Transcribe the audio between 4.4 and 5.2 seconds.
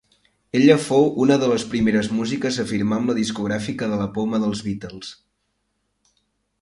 dels Beatles.